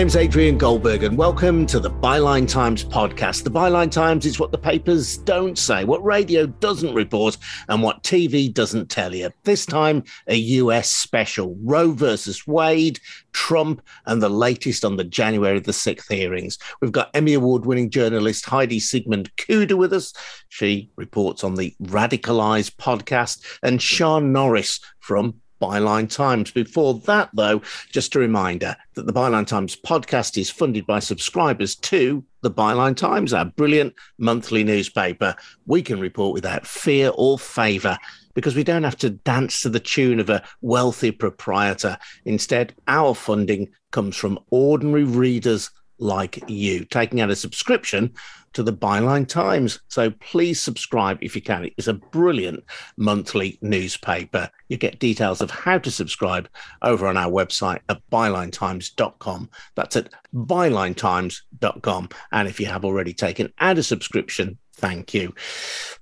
[0.00, 3.44] Hello, my name Adrian Goldberg, and welcome to the Byline Times podcast.
[3.44, 7.36] The Byline Times is what the papers don't say, what radio doesn't report,
[7.68, 9.30] and what TV doesn't tell you.
[9.44, 12.98] This time, a US special Roe versus Wade,
[13.32, 16.56] Trump, and the latest on the January the 6th hearings.
[16.80, 20.14] We've got Emmy Award winning journalist Heidi Siegmund Cuda with us.
[20.48, 26.50] She reports on the Radicalized podcast, and Sian Norris from Byline Times.
[26.50, 31.76] Before that, though, just a reminder that the Byline Times podcast is funded by subscribers
[31.76, 35.34] to the Byline Times, our brilliant monthly newspaper.
[35.66, 37.98] We can report without fear or favour
[38.34, 41.98] because we don't have to dance to the tune of a wealthy proprietor.
[42.24, 48.14] Instead, our funding comes from ordinary readers like you, taking out a subscription
[48.52, 49.80] to the Byline Times.
[49.88, 51.70] So please subscribe if you can.
[51.76, 52.64] It's a brilliant
[52.96, 54.50] monthly newspaper.
[54.68, 56.48] You get details of how to subscribe
[56.82, 59.50] over on our website at bylinetimes.com.
[59.74, 62.08] That's at bylinetimes.com.
[62.32, 65.34] And if you have already taken out a subscription, Thank you.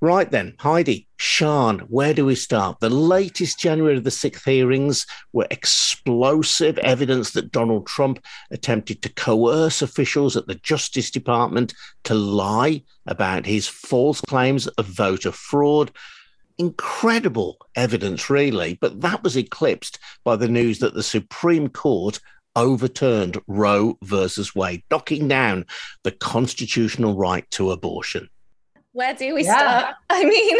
[0.01, 2.79] Right then, Heidi, Sian, where do we start?
[2.79, 9.13] The latest January of the 6th hearings were explosive evidence that Donald Trump attempted to
[9.13, 15.91] coerce officials at the Justice Department to lie about his false claims of voter fraud.
[16.57, 22.21] Incredible evidence, really, but that was eclipsed by the news that the Supreme Court
[22.55, 25.67] overturned Roe versus Wade, knocking down
[26.05, 28.29] the constitutional right to abortion
[28.99, 29.57] where do we yeah.
[29.57, 29.95] start?
[30.11, 30.57] I mean,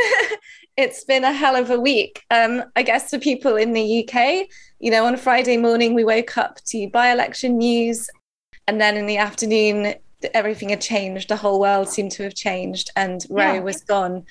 [0.77, 2.23] it's been a hell of a week.
[2.31, 4.47] Um, I guess for people in the UK,
[4.79, 8.09] you know, on Friday morning, we woke up to by election news.
[8.69, 9.95] And then in the afternoon,
[10.35, 11.29] everything had changed.
[11.29, 13.59] The whole world seemed to have changed, and Roe yeah.
[13.61, 14.25] was gone.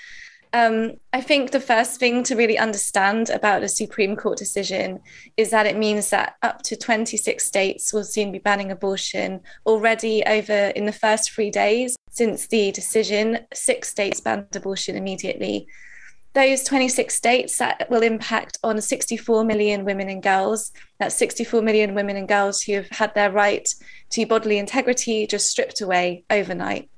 [0.53, 5.01] Um, I think the first thing to really understand about a Supreme Court decision
[5.35, 9.41] is that it means that up to 26 states will soon be banning abortion.
[9.65, 15.67] Already, over in the first three days since the decision, six states banned abortion immediately.
[16.33, 20.71] Those 26 states that will impact on 64 million women and girls.
[20.99, 23.67] That's 64 million women and girls who have had their right
[24.11, 26.89] to bodily integrity just stripped away overnight.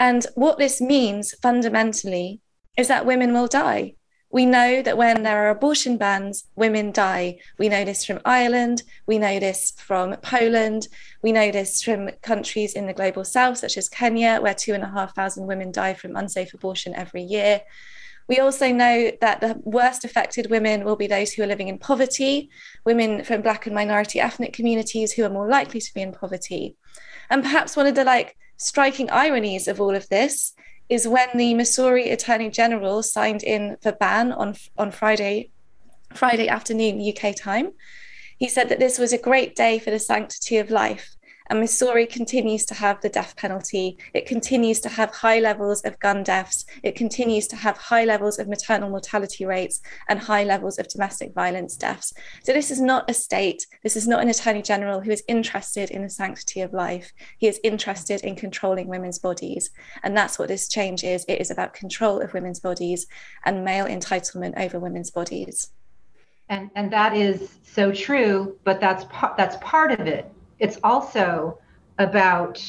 [0.00, 2.40] And what this means fundamentally
[2.76, 3.94] is that women will die.
[4.30, 7.38] We know that when there are abortion bans, women die.
[7.58, 8.82] We know this from Ireland.
[9.06, 10.88] We know this from Poland.
[11.22, 14.82] We know this from countries in the global south, such as Kenya, where two and
[14.82, 17.60] a half thousand women die from unsafe abortion every year.
[18.26, 21.76] We also know that the worst affected women will be those who are living in
[21.76, 22.48] poverty,
[22.86, 26.76] women from Black and minority ethnic communities who are more likely to be in poverty.
[27.28, 30.54] And perhaps one of the like striking ironies of all of this
[30.92, 35.50] is when the Missouri Attorney General signed in the ban on on Friday,
[36.12, 37.72] Friday afternoon UK time.
[38.36, 41.16] He said that this was a great day for the sanctity of life
[41.48, 43.98] and Missouri continues to have the death penalty.
[44.14, 46.64] It continues to have high levels of gun deaths.
[46.82, 51.34] It continues to have high levels of maternal mortality rates and high levels of domestic
[51.34, 52.12] violence deaths.
[52.44, 55.90] So, this is not a state, this is not an attorney general who is interested
[55.90, 57.12] in the sanctity of life.
[57.38, 59.70] He is interested in controlling women's bodies.
[60.02, 63.06] And that's what this change is it is about control of women's bodies
[63.44, 65.70] and male entitlement over women's bodies.
[66.48, 70.30] And, and that is so true, but that's part that's part of it
[70.62, 71.58] it's also
[71.98, 72.64] about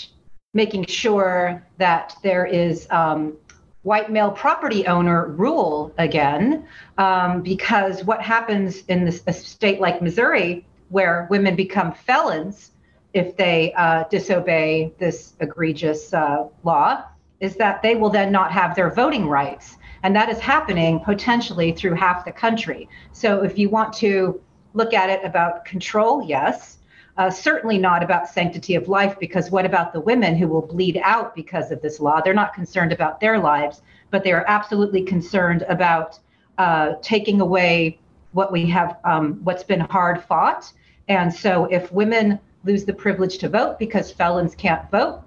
[0.56, 3.38] making sure that there is um,
[3.84, 6.68] white male property owner rule again,
[6.98, 12.72] um, because what happens in this, a state like Missouri, where women become felons
[13.14, 17.04] if they uh, disobey this egregious uh, law,
[17.42, 19.78] is that they will then not have their voting rights.
[20.02, 22.90] And that is happening potentially through half the country.
[23.12, 24.42] So if you want to
[24.74, 26.80] look at it about control, yes,
[27.18, 31.00] uh, certainly not about sanctity of life, because what about the women who will bleed
[31.04, 32.22] out because of this law?
[32.22, 36.20] They're not concerned about their lives, but they are absolutely concerned about
[36.58, 38.00] uh, taking away
[38.32, 40.72] what we have, um, what's been hard fought.
[41.08, 45.22] And so if women lose the privilege to vote because felons can't vote,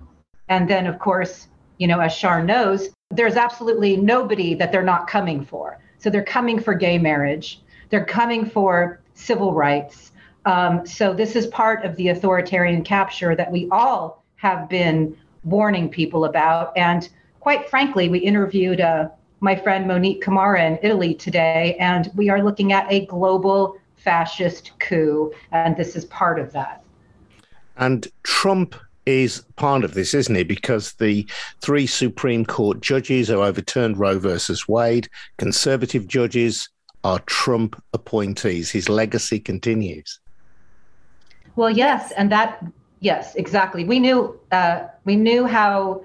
[0.49, 5.07] and then of course, you know, as Sian knows, there's absolutely nobody that they're not
[5.07, 5.79] coming for.
[5.99, 10.13] So they're coming for gay marriage, they're coming for civil rights,
[10.47, 15.89] um, so this is part of the authoritarian capture that we all have been warning
[15.89, 16.73] people about.
[16.77, 17.09] And
[17.41, 19.09] quite frankly, we interviewed uh,
[19.41, 24.71] my friend Monique Camarra in Italy today, and we are looking at a global fascist
[24.79, 26.83] coup, and this is part of that.
[27.77, 30.45] And Trump is part of this, isn't he?
[30.45, 31.27] Because the
[31.61, 35.09] three Supreme Court judges who overturned Roe versus Wade,
[35.39, 36.69] conservative judges,
[37.05, 38.71] are Trump appointees.
[38.71, 40.19] His legacy continues.
[41.57, 42.63] Well, yes, and that
[43.01, 43.85] Yes, exactly.
[43.85, 46.05] We knew uh, we knew how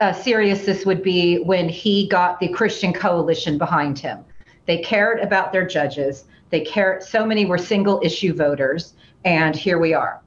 [0.00, 4.24] uh, serious this would be when he got the Christian coalition behind him.
[4.66, 6.24] They cared about their judges.
[6.50, 7.02] They cared.
[7.02, 8.94] So many were single issue voters,
[9.24, 10.21] and here we are.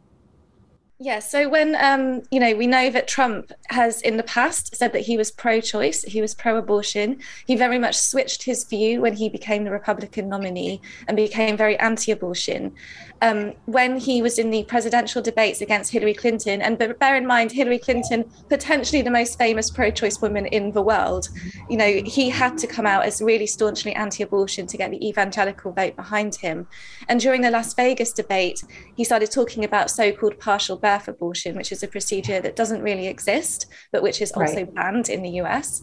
[0.97, 4.93] Yeah, so when um, you know, we know that Trump has in the past said
[4.93, 7.19] that he was pro-choice, he was pro-abortion.
[7.45, 11.77] He very much switched his view when he became the Republican nominee and became very
[11.79, 12.73] anti-abortion
[13.21, 16.61] um, when he was in the presidential debates against Hillary Clinton.
[16.61, 20.81] And bear in mind, Hillary Clinton, potentially the most famous pro choice woman in the
[20.81, 21.27] world,
[21.69, 25.07] you know, he had to come out as really staunchly anti abortion to get the
[25.07, 26.67] evangelical vote behind him.
[27.09, 28.63] And during the Las Vegas debate,
[28.95, 32.81] he started talking about so called partial birth abortion, which is a procedure that doesn't
[32.89, 33.59] really exist,
[33.91, 34.75] but which is also right.
[34.75, 35.81] banned in the US.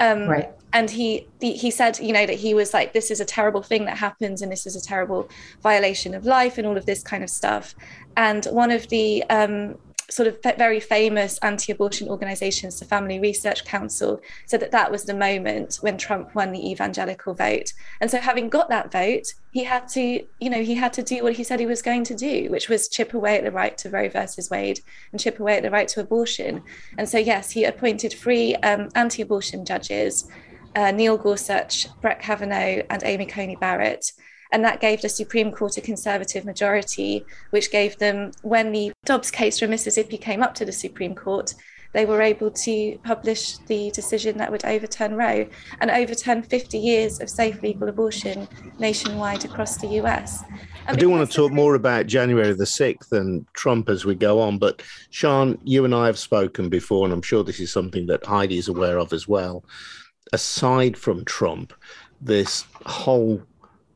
[0.00, 3.24] Um, right and he he said you know that he was like this is a
[3.24, 5.28] terrible thing that happens and this is a terrible
[5.62, 7.74] violation of life and all of this kind of stuff
[8.16, 9.78] and one of the um,
[10.14, 15.14] sort of very famous anti-abortion organizations the family research council said that that was the
[15.14, 19.88] moment when trump won the evangelical vote and so having got that vote he had
[19.88, 22.48] to you know he had to do what he said he was going to do
[22.48, 24.78] which was chip away at the right to roe versus wade
[25.10, 26.62] and chip away at the right to abortion
[26.96, 30.28] and so yes he appointed three um, anti-abortion judges
[30.76, 34.12] uh, Neil Gorsuch, Brett Kavanaugh, and Amy Coney Barrett.
[34.54, 39.32] And that gave the Supreme Court a conservative majority, which gave them, when the Dobbs
[39.32, 41.54] case from Mississippi came up to the Supreme Court,
[41.92, 45.48] they were able to publish the decision that would overturn Roe
[45.80, 48.46] and overturn 50 years of safe legal abortion
[48.78, 50.44] nationwide across the US.
[50.86, 54.14] And I do want to talk more about January the 6th and Trump as we
[54.14, 54.58] go on.
[54.58, 58.24] But Sian, you and I have spoken before, and I'm sure this is something that
[58.24, 59.64] Heidi is aware of as well
[60.32, 61.72] aside from Trump,
[62.20, 63.42] this whole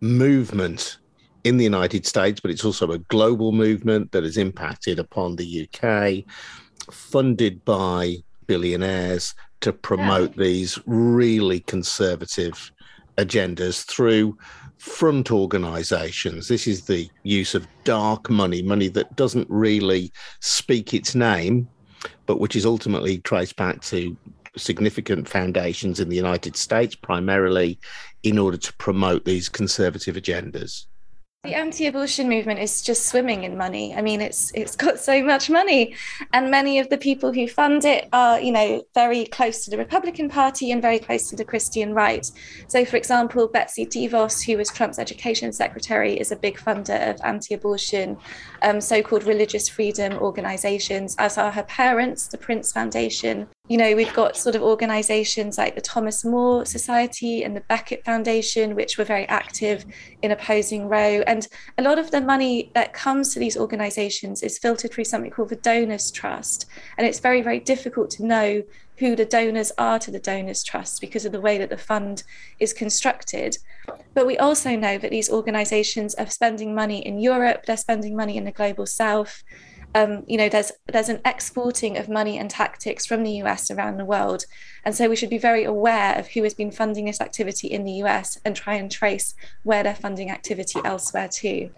[0.01, 0.99] movement
[1.45, 5.69] in the United States, but it's also a global movement that has impacted upon the
[5.69, 6.25] UK,
[6.93, 8.17] funded by
[8.47, 10.45] billionaires to promote yeah.
[10.45, 12.73] these really conservative
[13.17, 14.37] agendas through
[14.79, 16.49] front organizations.
[16.49, 21.69] This is the use of dark money, money that doesn't really speak its name,
[22.27, 24.17] but which is ultimately traced back to
[24.59, 27.79] significant foundations in the United States, primarily
[28.23, 30.87] in order to promote these conservative agendas.
[31.45, 33.95] The anti-abortion movement is just swimming in money.
[33.95, 35.95] I mean, it's it's got so much money,
[36.33, 39.79] and many of the people who fund it are, you know, very close to the
[39.79, 42.29] Republican Party and very close to the Christian right.
[42.67, 47.21] So, for example, Betsy DeVos, who was Trump's education secretary, is a big funder of
[47.23, 48.19] anti-abortion,
[48.63, 54.13] um, so-called religious freedom organizations, as are her parents, the Prince Foundation, you know, we've
[54.15, 59.05] got sort of organizations like the Thomas More Society and the Beckett Foundation, which were
[59.05, 59.85] very active
[60.23, 61.23] in opposing Roe.
[61.27, 65.31] And a lot of the money that comes to these organizations is filtered through something
[65.31, 66.65] called the Donors Trust.
[66.97, 68.63] And it's very, very difficult to know
[68.97, 72.25] who the donors are to the Donors Trust because of the way that the fund
[72.59, 73.59] is constructed.
[74.15, 78.37] But we also know that these organizations are spending money in Europe, they're spending money
[78.37, 79.45] in the global south
[79.95, 83.97] um, you know, there's there's an exporting of money and tactics from the US around
[83.97, 84.45] the world,
[84.85, 87.85] and so we should be very aware of who has been funding this activity in
[87.85, 91.71] the US and try and trace where they're funding activity elsewhere too.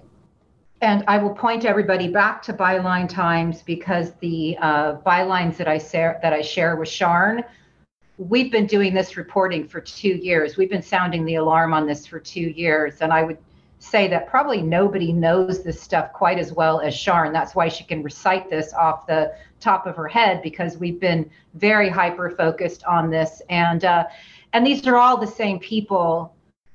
[0.82, 5.78] And I will point everybody back to Byline Times because the uh, bylines that I
[5.78, 7.44] share that I share with Sian,
[8.16, 10.56] we've been doing this reporting for two years.
[10.56, 13.38] We've been sounding the alarm on this for two years, and I would
[13.80, 17.32] say that probably nobody knows this stuff quite as well as Sian.
[17.32, 21.28] That's why she can recite this off the top of her head because we've been
[21.54, 24.04] very hyper focused on this, and uh,
[24.52, 26.34] and these are all the same people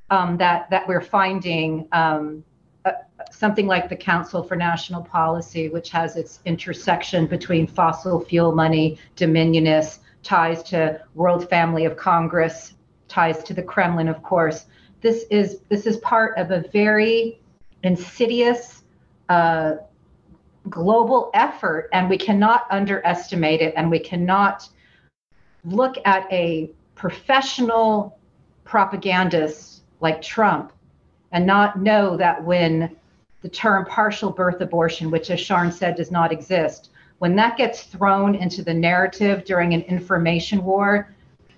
[0.09, 1.87] um, that that we're finding.
[1.91, 2.43] Um,
[2.85, 2.91] uh,
[3.31, 8.97] something like the Council for National Policy, which has its intersection between fossil fuel money,
[9.15, 12.73] dominionists, ties to World Family of Congress,
[13.07, 14.65] ties to the Kremlin, of course
[15.01, 17.39] this is this is part of a very
[17.83, 18.83] insidious
[19.29, 19.75] uh,
[20.69, 24.69] global effort, and we cannot underestimate it, and we cannot
[25.63, 28.17] look at a professional
[28.63, 30.71] propagandist like Trump
[31.31, 32.95] and not know that when
[33.41, 37.83] the term partial birth abortion, which as Sian said does not exist, when that gets
[37.83, 41.14] thrown into the narrative during an information war,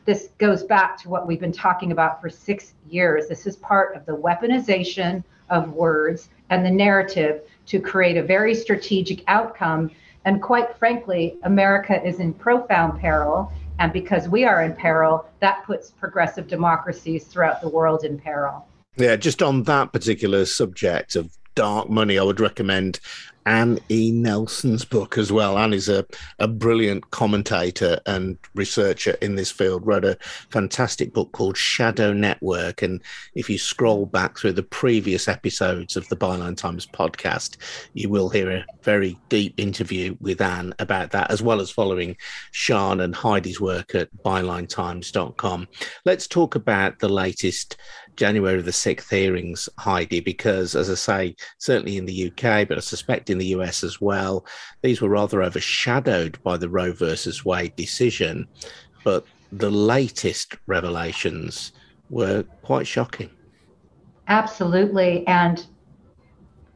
[0.08, 3.28] this goes back to what we've been talking about for six years.
[3.28, 8.56] This is part of the weaponization of words and the narrative to create a very
[8.56, 9.92] strategic outcome.
[10.24, 13.52] And quite frankly, America is in profound peril.
[13.80, 18.66] And because we are in peril, that puts progressive democracies throughout the world in peril.
[18.96, 23.02] Yeah, just on that particular subject of dark money, I would recommend
[23.48, 24.12] Anne E.
[24.12, 25.58] Nelson's book as well.
[25.58, 26.06] Anne is a,
[26.38, 30.18] a brilliant commentator and researcher in this field, wrote a
[30.50, 32.82] fantastic book called Shadow Network.
[32.82, 33.01] And
[33.36, 37.56] if you scroll back through the previous episodes of the Byline Times podcast,
[37.94, 42.18] you will hear a very deep interview with Anne about that, as well as following
[42.51, 45.70] Sian and Heidi's work at bylinetimes.com.
[46.04, 47.77] Let's talk about the latest
[48.18, 52.82] January the 6th hearings, Heidi, because as I say, certainly in the UK, but I
[52.82, 54.46] suspect in the US as well,
[54.82, 58.48] these were rather overshadowed by the Roe versus Wade decision.
[59.04, 61.72] But the latest revelations
[62.10, 63.30] were quite shocking.
[64.28, 65.26] Absolutely.
[65.28, 65.66] And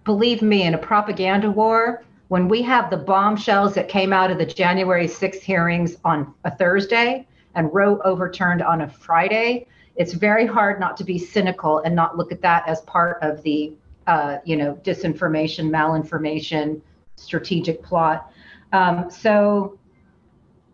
[0.06, 4.38] believe me, in a propaganda war, when we have the bombshells that came out of
[4.38, 10.46] the January 6th hearings on a Thursday and Roe overturned on a Friday, it's very
[10.46, 13.74] hard not to be cynical and not look at that as part of the
[14.08, 16.82] uh, you know disinformation malinformation
[17.16, 18.32] strategic plot.
[18.74, 19.78] Um, so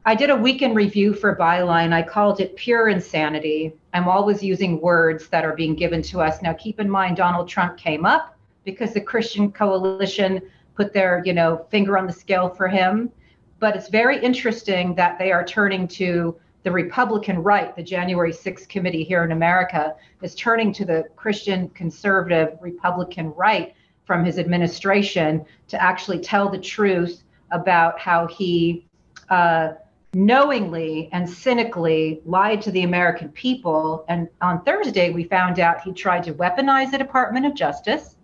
[0.06, 1.92] i did a weekend review for byline.
[1.92, 3.74] I called it pure insanity.
[3.94, 6.42] I'm always using words that are being given to us.
[6.42, 10.42] Now keep in mind donald trump came up because the christian coalition
[10.76, 13.12] put their you know finger on the scale for him.
[13.60, 18.68] But it's very interesting that they are turning to the Republican right, the January 6th
[18.68, 25.46] committee here in America, is turning to the Christian conservative Republican right from his administration
[25.70, 28.86] to actually tell the truth about how he
[29.30, 29.70] uh,
[30.14, 34.04] knowingly and cynically lied to the American people.
[34.10, 38.18] And on Thursday, we found out he tried to weaponize the Department of Justice.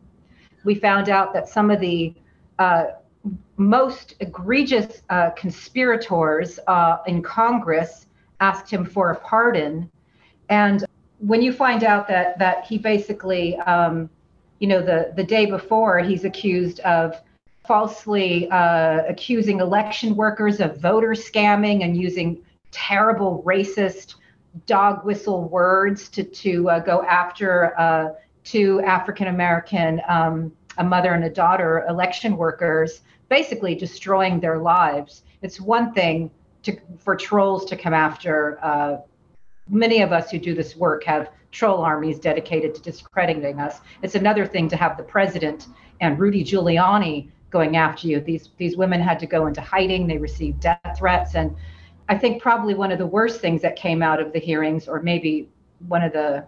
[0.65, 2.13] We found out that some of the
[2.59, 2.87] uh,
[3.55, 8.07] most egregious uh, conspirators uh, in Congress
[8.39, 9.89] asked him for a pardon.
[10.49, 10.85] And
[11.19, 14.09] when you find out that that he basically, um,
[14.59, 17.21] you know, the the day before, he's accused of
[17.65, 24.15] falsely uh, accusing election workers of voter scamming and using terrible racist
[24.65, 28.09] dog whistle words to to uh, go after uh,
[28.43, 35.23] two African American, um, a mother and a daughter, election workers, basically destroying their lives.
[35.41, 36.29] It's one thing
[36.63, 38.59] to, for trolls to come after.
[38.63, 38.97] Uh,
[39.69, 43.79] many of us who do this work have troll armies dedicated to discrediting us.
[44.01, 45.67] It's another thing to have the president
[46.01, 48.19] and Rudy Giuliani going after you.
[48.19, 50.07] These these women had to go into hiding.
[50.07, 51.55] They received death threats, and
[52.09, 55.01] I think probably one of the worst things that came out of the hearings, or
[55.01, 55.49] maybe
[55.87, 56.45] one of the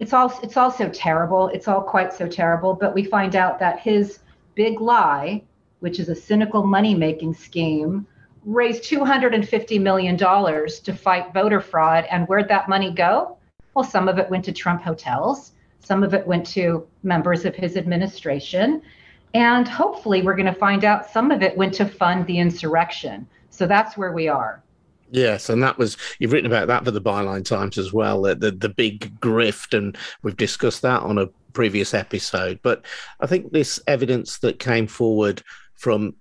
[0.00, 1.48] it's all it's also terrible.
[1.48, 2.72] It's all quite so terrible.
[2.74, 4.20] But we find out that his
[4.54, 5.42] big lie,
[5.80, 8.06] which is a cynical money making scheme
[8.48, 12.06] raised $250 million to fight voter fraud.
[12.10, 13.36] And where'd that money go?
[13.74, 17.54] Well, some of it went to Trump hotels, some of it went to members of
[17.54, 18.82] his administration.
[19.34, 23.26] And hopefully, we're going to find out some of it went to fund the insurrection.
[23.50, 24.62] So that's where we are.
[25.10, 28.34] Yes, and that was you've written about that for the Byline Times as well, the,
[28.34, 32.58] the, the big grift, and we've discussed that on a previous episode.
[32.62, 32.84] But
[33.20, 35.42] I think this evidence that came forward
[35.74, 36.14] from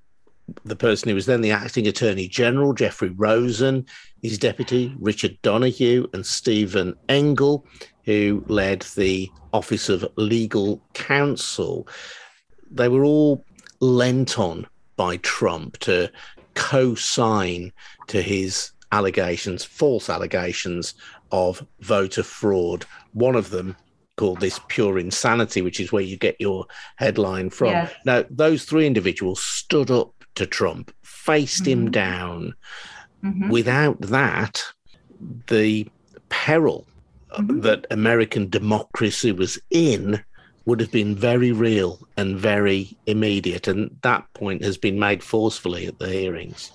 [0.64, 3.86] the person who was then the acting attorney general, Jeffrey Rosen,
[4.22, 7.66] his deputy, Richard Donoghue, and Steven Engel,
[8.04, 11.88] who led the Office of Legal Counsel.
[12.72, 13.44] They were all
[13.80, 16.12] lent on by Trump to
[16.56, 17.72] co sign
[18.08, 20.94] to his allegations, false allegations
[21.32, 22.86] of voter fraud.
[23.14, 23.76] One of them
[24.16, 27.70] called this pure insanity, which is where you get your headline from.
[27.70, 27.94] Yes.
[28.06, 31.86] Now, those three individuals stood up to Trump, faced mm-hmm.
[31.86, 32.56] him down.
[33.24, 33.50] Mm-hmm.
[33.50, 34.64] Without that,
[35.48, 35.88] the
[36.30, 36.86] peril
[37.38, 37.62] mm-hmm.
[37.62, 40.24] that American democracy was in
[40.66, 43.68] would have been very real and very immediate.
[43.68, 46.72] And that point has been made forcefully at the hearings.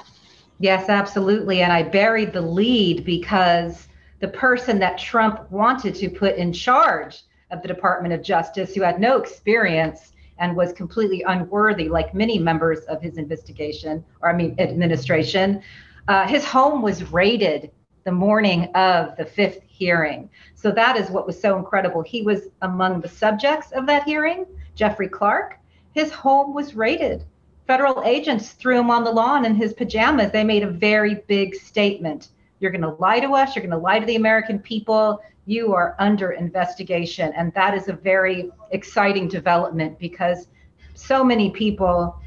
[0.58, 1.60] Yes, absolutely.
[1.60, 3.88] And I buried the lead because
[4.20, 8.80] the person that Trump wanted to put in charge of the Department of Justice, who
[8.80, 10.11] had no experience
[10.42, 15.62] and was completely unworthy, like many members of his investigation, or I mean, administration.
[16.08, 17.70] Uh, his home was raided
[18.04, 20.28] the morning of the fifth hearing.
[20.56, 22.02] So that is what was so incredible.
[22.02, 24.44] He was among the subjects of that hearing,
[24.74, 25.60] Jeffrey Clark.
[25.94, 27.24] His home was raided.
[27.68, 30.32] Federal agents threw him on the lawn in his pajamas.
[30.32, 32.30] They made a very big statement.
[32.62, 33.56] You're going to lie to us.
[33.56, 37.32] You're going to lie to the American people you are under investigation.
[37.36, 40.46] And that is a very exciting development because
[40.94, 42.20] so many people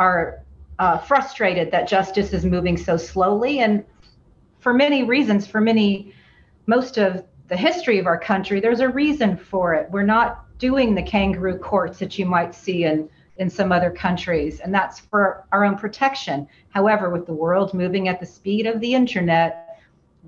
[0.00, 0.42] are
[0.80, 3.60] uh, frustrated that justice is moving so slowly.
[3.60, 3.84] And
[4.58, 6.12] for many reasons, for many,
[6.66, 9.88] most of the history of our country, there's a reason for it.
[9.90, 14.58] We're not doing the kangaroo courts that you might see in in some other countries,
[14.58, 16.44] and that's for our own protection.
[16.70, 19.67] However, with the world moving at the speed of the internet,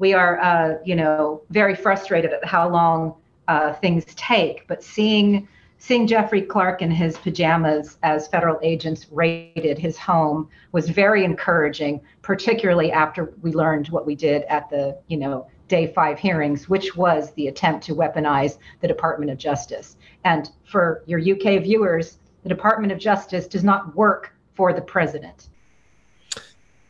[0.01, 3.15] we are, uh, you know, very frustrated at how long
[3.47, 4.67] uh, things take.
[4.67, 5.47] But seeing
[5.79, 12.01] seeing Jeffrey Clark in his pajamas as federal agents raided his home was very encouraging,
[12.21, 16.97] particularly after we learned what we did at the, you know, day five hearings, which
[16.97, 19.97] was the attempt to weaponize the Department of Justice.
[20.25, 25.49] And for your UK viewers, the Department of Justice does not work for the president.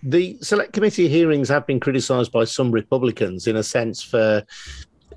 [0.03, 4.43] The select committee hearings have been criticized by some Republicans in a sense for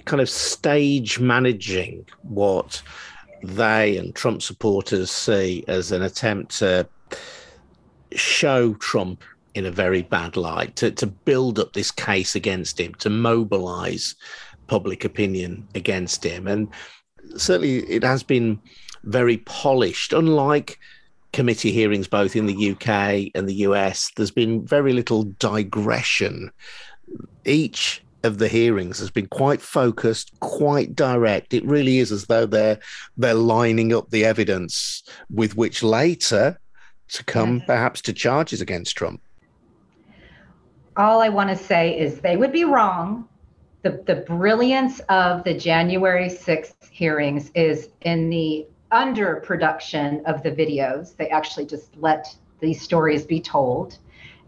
[0.05, 2.81] kind of stage managing what
[3.43, 6.87] they and Trump supporters see as an attempt to
[8.13, 9.23] show Trump
[9.53, 14.15] in a very bad light, to, to build up this case against him, to mobilize
[14.67, 16.47] public opinion against him.
[16.47, 16.69] And
[17.37, 18.59] certainly it has been
[19.03, 20.79] very polished, unlike
[21.33, 24.11] committee hearings both in the UK and the US.
[24.15, 26.51] There's been very little digression.
[27.43, 31.53] Each of the hearings has been quite focused, quite direct.
[31.53, 32.79] It really is as though they're
[33.17, 36.57] they're lining up the evidence with which later
[37.09, 39.21] to come perhaps to charges against Trump.
[40.95, 43.27] All I want to say is they would be wrong.
[43.81, 51.15] The, the brilliance of the January 6th hearings is in the underproduction of the videos.
[51.17, 53.97] They actually just let these stories be told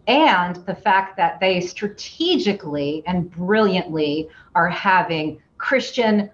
[0.06, 6.30] and the fact that they strategically and brilliantly are having Christian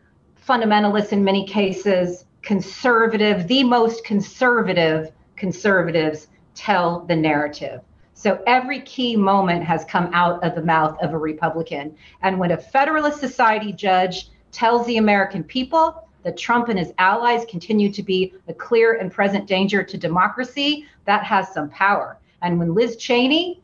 [0.46, 7.80] fundamentalists in many cases, conservative, the most conservative conservatives tell the narrative.
[8.14, 11.96] So every key moment has come out of the mouth of a Republican.
[12.20, 17.44] And when a Federalist Society judge tells the American people that Trump and his allies
[17.48, 22.18] continue to be a clear and present danger to democracy, that has some power.
[22.42, 23.62] And when Liz Cheney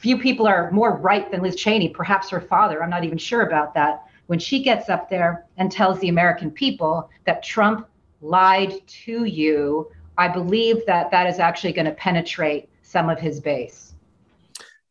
[0.00, 2.82] few people are more right than Liz Cheney, perhaps her father.
[2.82, 4.06] I'm not even sure about that.
[4.26, 7.86] When she gets up there and tells the American people that Trump
[8.22, 13.40] lied to you, I believe that that is actually going to penetrate some of his
[13.40, 13.94] base.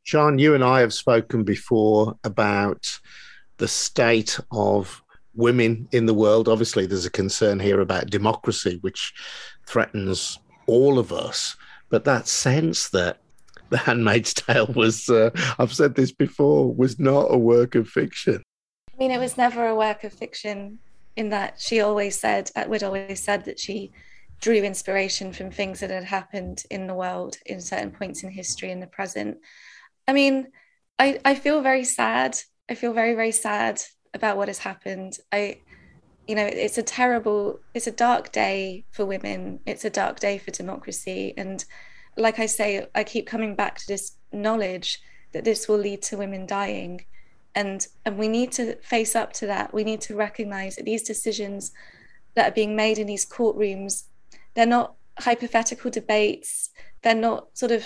[0.04, 3.00] John, you and I have spoken before about
[3.58, 5.04] the state of
[5.36, 6.48] women in the world.
[6.48, 9.14] Obviously, there's a concern here about democracy, which
[9.68, 11.56] threatens all of us.
[11.90, 13.20] But that sense that
[13.70, 18.44] the Handmaid's Tale was, uh, I've said this before, was not a work of fiction.
[18.94, 20.80] I mean, it was never a work of fiction
[21.16, 23.92] in that she always said, Atwood always said that she
[24.40, 28.72] drew inspiration from things that had happened in the world in certain points in history
[28.72, 29.38] in the present.
[30.08, 30.48] I mean,
[30.98, 32.38] I, I feel very sad.
[32.70, 33.82] I feel very, very sad
[34.14, 35.20] about what has happened.
[35.32, 35.60] I,
[36.28, 39.60] you know, it's a terrible, it's a dark day for women.
[39.66, 41.34] It's a dark day for democracy.
[41.38, 41.64] And
[42.18, 46.18] like I say, I keep coming back to this knowledge that this will lead to
[46.18, 47.06] women dying.
[47.56, 49.74] And, and we need to face up to that.
[49.74, 51.72] We need to recognize that these decisions
[52.36, 54.04] that are being made in these courtrooms,
[54.54, 56.70] they're not hypothetical debates.
[57.02, 57.84] They're not sort of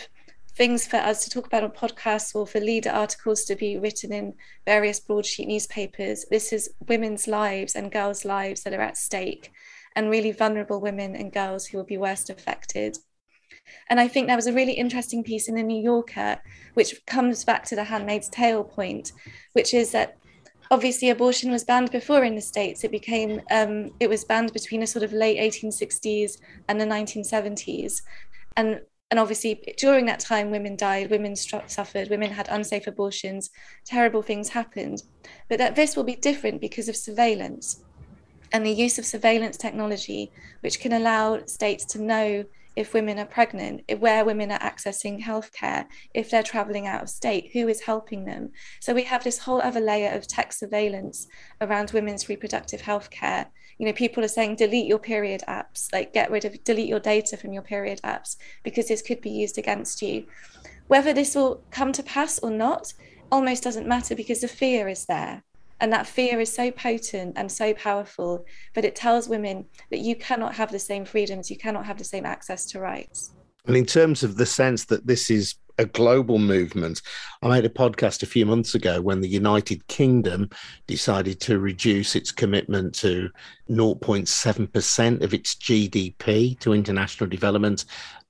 [0.55, 4.13] things for us to talk about on podcasts or for leader articles to be written
[4.13, 4.33] in
[4.65, 6.25] various broadsheet newspapers.
[6.29, 9.51] This is women's lives and girls' lives that are at stake,
[9.95, 12.97] and really vulnerable women and girls who will be worst affected.
[13.89, 16.37] And I think that was a really interesting piece in the New Yorker,
[16.73, 19.11] which comes back to the Handmaid's Tale point,
[19.53, 20.17] which is that
[20.69, 22.83] obviously abortion was banned before in the states.
[22.83, 28.01] It became um, it was banned between the sort of late 1860s and the 1970s,
[28.57, 28.81] and
[29.13, 33.51] and obviously during that time women died, women suffered, women had unsafe abortions,
[33.85, 35.03] terrible things happened.
[35.47, 37.83] But that this will be different because of surveillance
[38.53, 42.43] and the use of surveillance technology, which can allow states to know
[42.75, 47.51] if women are pregnant, where women are accessing healthcare, if they're traveling out of state,
[47.53, 48.49] who is helping them.
[48.79, 51.27] So we have this whole other layer of tech surveillance
[51.61, 53.45] around women's reproductive healthcare.
[53.77, 56.99] You know, people are saying delete your period apps, like get rid of, delete your
[56.99, 60.25] data from your period apps because this could be used against you.
[60.87, 62.93] Whether this will come to pass or not
[63.31, 65.43] almost doesn't matter because the fear is there.
[65.79, 70.15] And that fear is so potent and so powerful, but it tells women that you
[70.15, 73.31] cannot have the same freedoms, you cannot have the same access to rights.
[73.65, 77.01] And in terms of the sense that this is a global movement,
[77.41, 80.49] I made a podcast a few months ago when the United Kingdom
[80.87, 83.29] decided to reduce its commitment to
[83.69, 87.85] 0.7% of its GDP to international development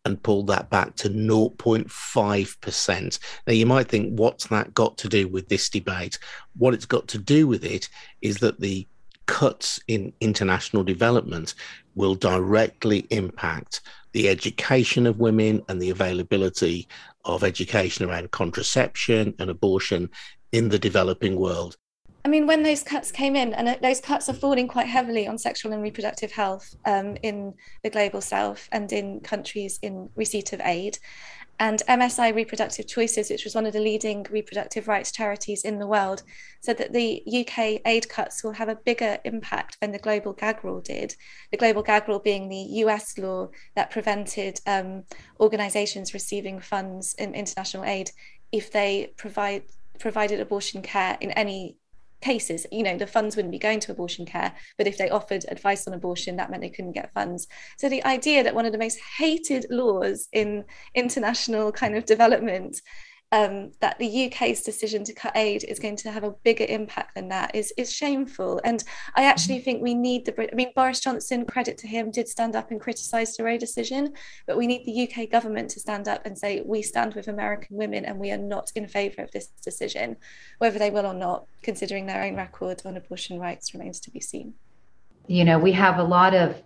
[0.06, 3.20] and pulled that back to 0.5%.
[3.48, 6.20] Now, you might think, what's that got to do with this debate?
[6.58, 7.90] What it's got to do with it
[8.22, 8.88] is that the
[9.26, 11.56] cuts in international development
[11.96, 13.82] will directly impact
[14.14, 16.88] the education of women and the availability
[17.26, 20.10] of education around contraception and abortion
[20.52, 21.78] in the developing world.
[22.26, 25.38] I mean, when those cuts came in, and those cuts are falling quite heavily on
[25.38, 30.62] sexual and reproductive health um, in the global south and in countries in receipt of
[30.64, 30.98] aid.
[31.64, 35.88] And MSI Reproductive Choices, which was one of the leading reproductive rights charities in the
[35.88, 36.22] world,
[36.60, 40.62] said that the UK aid cuts will have a bigger impact than the global gag
[40.66, 41.16] rule did.
[41.52, 43.48] The global gag rule being the US law
[43.78, 45.06] that prevented um,
[45.40, 48.12] organizations receiving funds in international aid
[48.52, 49.64] if they provide
[50.00, 51.78] provided abortion care in any
[52.24, 55.46] cases you know the funds wouldn't be going to abortion care but if they offered
[55.50, 57.48] advice on abortion that meant they couldn't get funds.
[57.78, 62.82] So the idea that one of the most hated laws in international kind of development
[63.34, 67.16] um, that the UK's decision to cut aid is going to have a bigger impact
[67.16, 68.62] than that is is shameful.
[68.64, 68.84] And
[69.16, 70.52] I actually think we need the.
[70.52, 74.14] I mean, Boris Johnson, credit to him, did stand up and criticise the Roe decision,
[74.46, 77.76] but we need the UK government to stand up and say we stand with American
[77.76, 80.16] women and we are not in favour of this decision,
[80.60, 84.20] whether they will or not, considering their own record on abortion rights remains to be
[84.20, 84.54] seen.
[85.26, 86.62] You know, we have a lot of.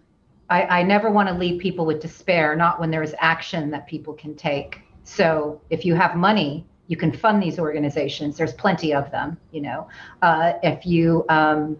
[0.50, 3.88] I, I never want to leave people with despair, not when there is action that
[3.88, 8.36] people can take so if you have money, you can fund these organizations.
[8.36, 9.88] There's plenty of them, you know.
[10.22, 11.78] Uh, if you um,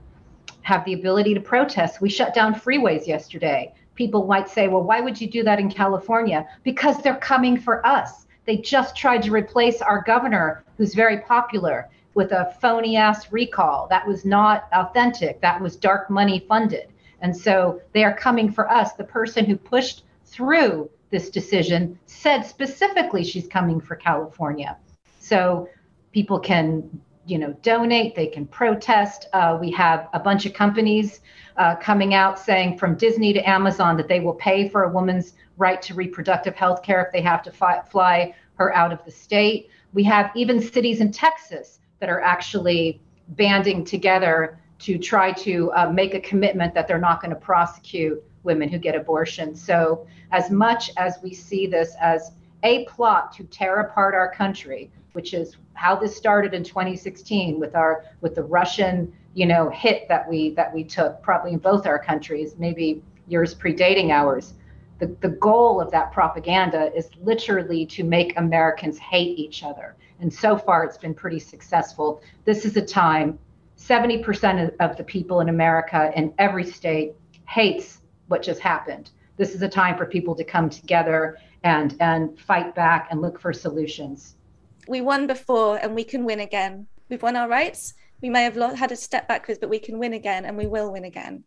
[0.62, 3.74] have the ability to protest, we shut down freeways yesterday.
[3.96, 6.48] People might say, well, why would you do that in California?
[6.64, 8.28] Because they're coming for us.
[8.46, 13.88] They just tried to replace our governor, who's very popular, with a phony ass recall.
[13.90, 15.42] That was not authentic.
[15.42, 16.88] That was dark money funded.
[17.20, 18.94] And so they are coming for us.
[18.94, 24.78] The person who pushed through this decision said specifically she's coming for California.
[25.20, 25.70] So
[26.12, 29.28] people can, you know, donate, they can protest.
[29.34, 31.22] Uh, we have a bunch of companies
[31.58, 35.34] uh, coming out saying from Disney to Amazon that they will pay for a woman's
[35.58, 39.12] right to reproductive health care if they have to fi- fly her out of the
[39.12, 39.70] state.
[39.94, 45.92] We have even cities in Texas that are actually banding together to try to uh,
[45.92, 49.62] make a commitment that they're not going to prosecute women who get abortions.
[49.62, 52.32] So, as much as we see this as
[52.64, 57.76] a plot to tear apart our country, which is how this started in 2016 with
[57.76, 61.86] our with the Russian, you know, hit that we that we took probably in both
[61.86, 64.54] our countries, maybe yours predating ours.
[65.00, 69.96] The, the goal of that propaganda is literally to make Americans hate each other.
[70.20, 72.22] And so far, it's been pretty successful.
[72.46, 73.38] This is a time
[73.78, 77.14] 70% of the people in America in every state
[77.48, 77.97] hates
[78.28, 79.12] what just happened.
[79.38, 83.40] This is a time for people to come together and and fight back and look
[83.40, 84.36] for solutions.
[84.88, 86.88] We won before and we can win again.
[87.10, 87.94] We've won our rights.
[88.22, 90.92] We may have had a step backwards, but we can win again and we will
[90.92, 91.44] win again.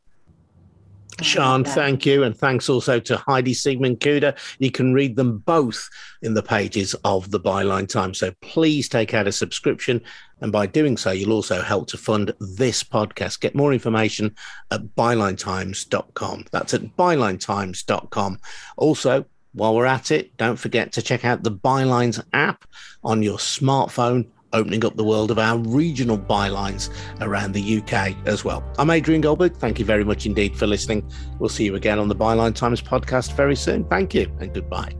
[1.22, 2.22] Sian, thank you.
[2.22, 4.36] And thanks also to Heidi Siegmund Cuda.
[4.58, 5.88] You can read them both
[6.22, 8.18] in the pages of the Byline Times.
[8.18, 10.00] So please take out a subscription.
[10.40, 13.40] And by doing so, you'll also help to fund this podcast.
[13.40, 14.34] Get more information
[14.70, 16.46] at bylinetimes.com.
[16.50, 18.38] That's at bylinetimes.com.
[18.76, 22.64] Also, while we're at it, don't forget to check out the Bylines app
[23.02, 28.44] on your smartphone opening up the world of our regional bylines around the UK as
[28.44, 28.64] well.
[28.78, 29.56] I'm Adrian Goldberg.
[29.56, 31.08] Thank you very much indeed for listening.
[31.38, 33.84] We'll see you again on the Byline Times podcast very soon.
[33.84, 34.92] Thank you and goodbye.